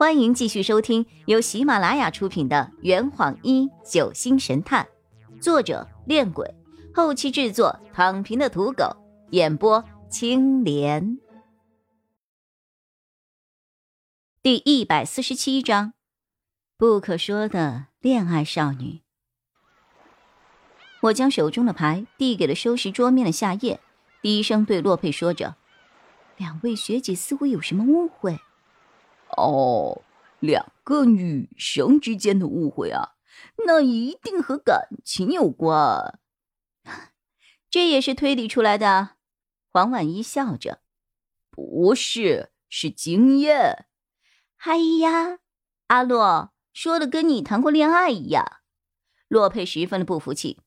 [0.00, 4.88] 欢迎继续收听由喜马拉雅出品的《圆谎一九星神探》，
[5.42, 6.54] 作者：恋鬼，
[6.94, 8.96] 后期制作：躺平的土狗，
[9.32, 11.18] 演播：青莲。
[14.42, 15.92] 第一百四十七章：
[16.78, 19.02] 不可说的恋爱少女。
[21.02, 23.78] 我将手中的牌递给了收拾桌面的夏夜，
[24.22, 25.56] 低声对洛佩说着
[26.38, 28.40] ：“两位学姐似乎有什么误会。”
[29.36, 30.02] 哦，
[30.38, 33.14] 两个女生之间的误会啊，
[33.66, 36.18] 那一定和感情有关。
[37.70, 39.10] 这也是推理出来的。
[39.72, 40.80] 黄婉一笑着
[41.50, 43.86] ：“不是，是经验。”
[44.64, 45.38] 哎呀，
[45.86, 48.58] 阿洛说的跟你谈过恋爱一样。
[49.28, 50.58] 洛佩十分的不服气：“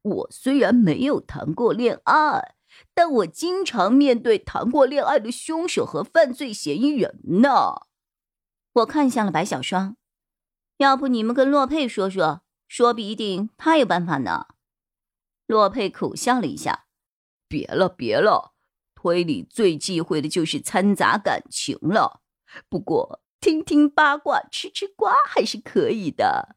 [0.00, 2.54] 我虽然没有谈过恋爱，
[2.94, 7.87] 但我经常面对谈过恋爱的凶手和犯罪嫌疑人呢。”
[8.78, 9.96] 我看向了白小霜，
[10.76, 14.46] 要不你们跟洛佩说说，说不一定他有办法呢。
[15.46, 16.86] 洛佩苦笑了一下
[17.48, 18.54] ：“别了，别了，
[18.94, 22.20] 推理最忌讳的就是掺杂感情了。
[22.68, 26.56] 不过听听八卦，吃吃瓜还是可以的。”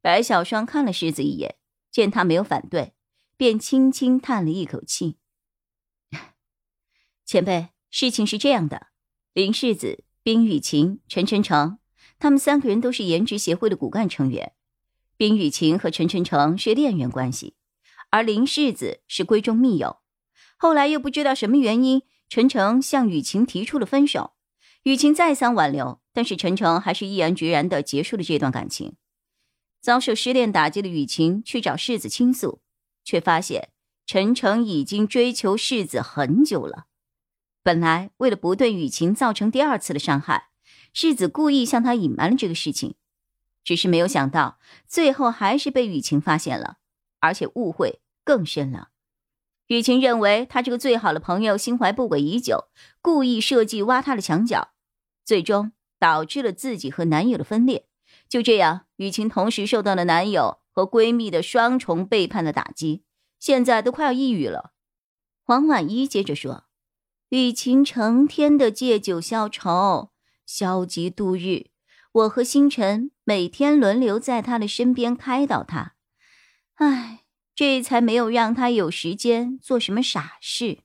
[0.00, 1.56] 白小霜看了世子一眼，
[1.90, 2.94] 见他没有反对，
[3.36, 5.18] 便轻轻叹了一口气
[7.24, 8.88] ：“前辈，事情是这样的，
[9.32, 11.78] 林世子。”冰雨晴、陈晨成，
[12.20, 14.52] 他们三个人都是颜值协会的骨干成员。
[15.16, 17.56] 冰雨晴和陈晨成是恋人关系，
[18.10, 19.96] 而林世子是闺中密友。
[20.56, 24.34] 后来又不知道什么原因，陈诚向雨晴提出了分手。
[24.84, 28.94] 雨晴再三挽留，但是陈诚还是毅然决然的结束了这段感情。
[29.80, 32.60] 遭受失恋打击的雨晴去找世子倾诉，
[33.02, 33.70] 却发现
[34.06, 36.86] 陈诚已经追求世子很久了。
[37.62, 40.48] 本来为了不对雨晴造成第二次的伤害，
[40.92, 42.96] 世子故意向他隐瞒了这个事情，
[43.62, 46.78] 只是没有想到最后还是被雨晴发现了，
[47.20, 48.88] 而且误会更深了。
[49.68, 52.64] 雨晴认为他这个最好的朋友心怀不轨已久，
[53.00, 54.72] 故意设计挖他的墙角，
[55.24, 57.86] 最终导致了自己和男友的分裂。
[58.28, 63.04] 就这样，雨晴同时受到了男友和闺蜜的双重背叛的打击，
[63.38, 64.72] 现在都快要抑郁了。
[65.44, 66.64] 黄婉一接着说。
[67.32, 70.12] 雨晴成天的借酒消愁，
[70.44, 71.70] 消极度日。
[72.12, 75.94] 我和星辰每天轮流在他的身边开导他，
[76.74, 80.80] 唉，这才没有让他有时间做什么傻事。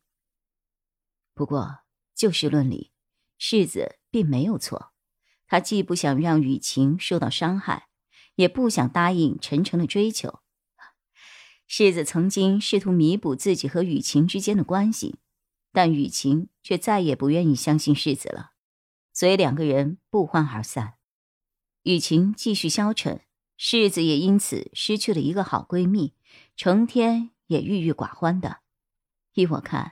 [1.34, 1.80] 不过
[2.16, 2.94] 就事论理，
[3.38, 4.94] 世子并没有错。
[5.47, 7.90] 他既不想让雨晴受到伤害，
[8.35, 10.40] 也不想答应晨晨的追求。
[11.68, 15.19] 世子曾经试图弥补自己和雨晴之间的关系。
[15.78, 18.54] 但雨晴却再也不愿意相信世子了，
[19.14, 20.96] 所以两个人不欢而散。
[21.84, 23.22] 雨晴继续消沉，
[23.58, 26.16] 世子也因此失去了一个好闺蜜，
[26.56, 28.62] 成天也郁郁寡欢的。
[29.36, 29.92] 依我看，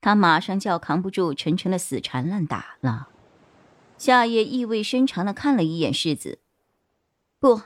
[0.00, 3.10] 他马上就要扛不住晨晨的死缠烂打了。
[3.98, 6.40] 夏夜意味深长的看了一眼世子，
[7.38, 7.62] 不，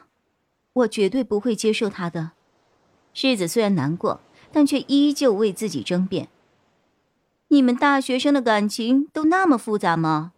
[0.75, 2.33] 我绝对不会接受他的。
[3.15, 4.21] 世子虽然难过，
[4.53, 6.29] 但却依旧为自己争辩。
[7.55, 10.33] 你们大学生的感情都那么复杂吗？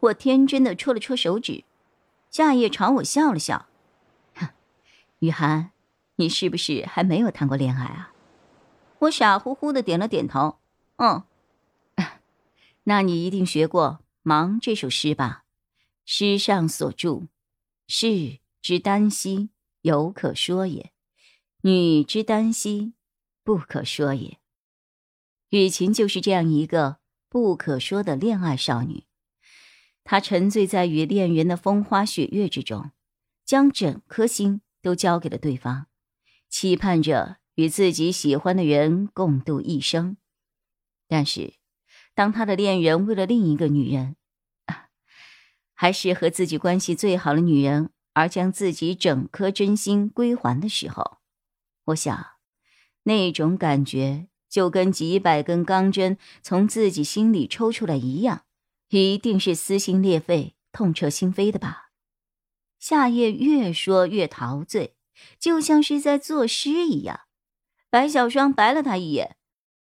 [0.00, 1.64] 我天真的戳了戳手指，
[2.30, 3.66] 夏夜朝我笑了笑，
[4.34, 4.48] 哼，
[5.18, 5.72] 雨涵，
[6.16, 8.14] 你是不是还没有谈过恋爱啊？
[9.00, 10.56] 我傻乎乎的点了点头，
[10.96, 11.24] 嗯，
[12.84, 15.44] 那你一定学过《忙》这首诗吧？
[16.06, 17.26] 诗上所著，
[17.86, 19.50] 士之耽兮，
[19.82, 20.92] 犹可说也；
[21.60, 22.94] 女之耽兮，
[23.44, 24.39] 不可说也。
[25.50, 29.04] 雨晴就是这样一个不可说的恋爱少女，
[30.04, 32.92] 她沉醉在与恋人的风花雪月之中，
[33.44, 35.86] 将整颗心都交给了对方，
[36.48, 40.16] 期盼着与自己喜欢的人共度一生。
[41.08, 41.54] 但是，
[42.14, 44.14] 当他的恋人为了另一个女人，
[45.74, 51.18] 还是和自己关系最好的女人而将自己整颗真心归还的时候，
[51.86, 52.26] 我想，
[53.02, 54.28] 那种感觉。
[54.50, 58.42] 就跟几百根钢针从自己心里抽出来一样，
[58.88, 61.90] 一定是撕心裂肺、痛彻心扉的吧？
[62.78, 64.96] 夏夜越说越陶醉，
[65.38, 67.20] 就像是在作诗一样。
[67.88, 69.36] 白小霜白了他一眼，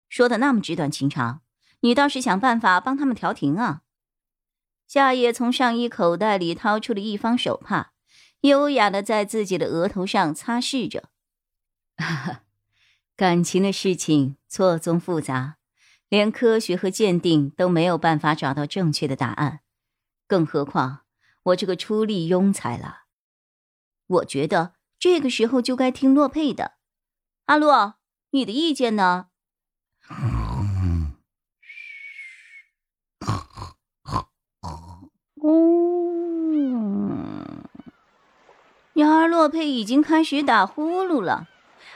[0.09, 1.42] 说的那么纸短情长，
[1.81, 3.83] 你倒是想办法帮他们调停啊！
[4.88, 7.94] 夏夜从上衣口袋里掏出了一方手帕，
[8.42, 11.09] 优雅的在自己的额头上擦拭着。
[13.21, 15.57] 感情的事情错综复杂，
[16.09, 19.59] 连科学和鉴定都没有办法找到正确的答案，
[20.27, 21.01] 更何况
[21.44, 23.01] 我这个出力庸才了。
[24.07, 26.71] 我觉得这个时候就该听洛佩的。
[27.45, 27.97] 阿洛，
[28.31, 29.27] 你的意见呢？
[30.09, 31.13] 嗯，
[38.94, 41.47] 然而洛佩已经开始打呼噜了。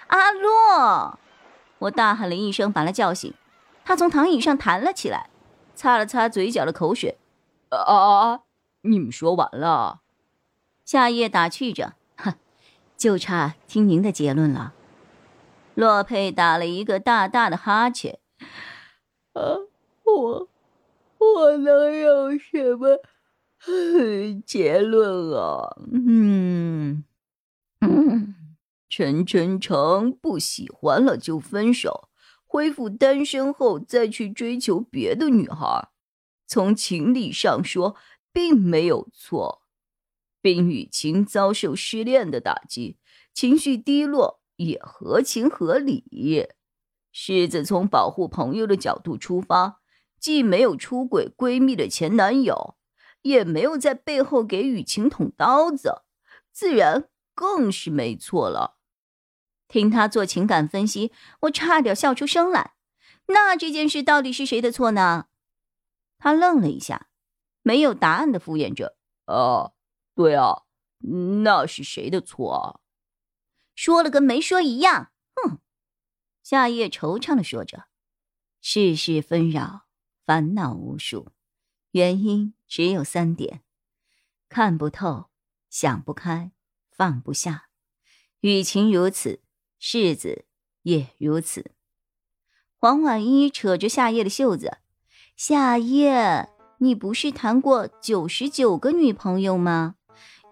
[0.08, 1.20] 阿洛，
[1.80, 3.34] 我大喊了一声，把他叫醒。
[3.84, 5.30] 他从躺椅上弹了起来，
[5.76, 7.18] 擦了擦嘴角的口水。
[7.70, 8.42] 啊！
[8.82, 10.02] 你们说完了？
[10.86, 11.94] 夏夜打趣着。
[12.18, 12.36] 哼，
[12.96, 14.74] 就差听您的结论了。
[15.74, 18.20] 洛佩打了一个大大的哈欠。
[19.34, 19.42] 啊，
[20.04, 20.48] 我
[21.18, 23.00] 我能有什么
[24.46, 25.76] 结论啊？
[25.92, 27.04] 嗯
[27.82, 28.35] 嗯，
[28.98, 32.08] 陈晨诚不喜欢了就分手。
[32.46, 35.90] 恢复单身后再去追求别的女孩，
[36.48, 37.98] 从情理上说
[38.32, 39.64] 并没有错。
[40.40, 42.98] 冰雨晴遭受失恋的打击，
[43.34, 46.48] 情绪低落也合情合理。
[47.12, 49.82] 狮子从保护朋友的角度出发，
[50.18, 52.78] 既没有出轨闺蜜的前男友，
[53.24, 56.04] 也没有在背后给雨晴捅刀子，
[56.54, 58.78] 自然更是没错了。
[59.68, 62.76] 听他做情感分析，我差点笑出声来。
[63.28, 65.28] 那这件事到底是谁的错呢？
[66.18, 67.10] 他愣了一下，
[67.64, 69.72] 没有答案的敷衍着：“啊，
[70.14, 70.64] 对啊，
[71.44, 72.80] 那是谁的错啊？”
[73.76, 75.12] 说了跟没说一样。
[75.36, 75.60] 哼，
[76.44, 77.88] 夏夜惆怅的说着
[78.62, 79.88] ：“世事纷扰，
[80.26, 81.32] 烦恼无数，
[81.92, 83.64] 原因只有三点：
[84.48, 85.30] 看不透，
[85.70, 86.52] 想不开，
[86.92, 87.70] 放不下。
[88.42, 89.42] 与其如此。”
[89.88, 90.46] 世子
[90.82, 91.70] 也如此。
[92.80, 94.80] 黄婉一扯着夏夜的袖子
[95.38, 96.50] ：“夏夜，
[96.80, 99.94] 你不是谈过九十九个女朋友吗？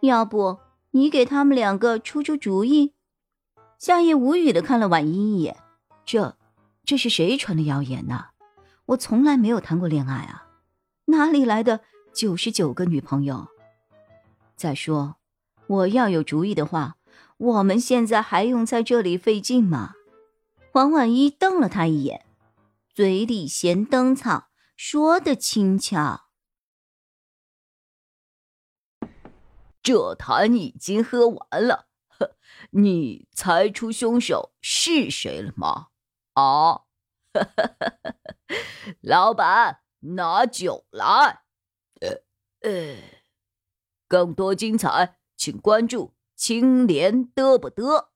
[0.04, 0.60] 要不
[0.92, 2.94] 你给他们两个出出主意？”
[3.80, 5.58] 夏夜无语的看了婉一一眼
[6.06, 6.38] ：“这，
[6.86, 8.26] 这是谁传的谣言呢？
[8.86, 10.48] 我从来没有谈过恋爱啊，
[11.06, 11.80] 哪里来的
[12.14, 13.48] 九十九个女朋友？
[14.56, 15.16] 再说，
[15.66, 16.98] 我要有主意的话。”
[17.44, 19.95] 我们现在还用在这里费劲吗？
[20.72, 22.25] 王婉一瞪了他一眼，
[22.88, 24.48] 嘴里闲灯草，
[24.78, 26.30] 说的轻巧。
[29.81, 32.38] 这坛已经喝完了，呵
[32.72, 35.88] 你猜出凶手是谁了吗？
[36.36, 36.84] 啊，
[39.01, 41.44] 老板，拿酒来。
[42.00, 42.22] 呃
[42.62, 42.96] 呃，
[44.07, 46.13] 更多精彩，请关注。
[46.36, 48.12] 青莲得不得。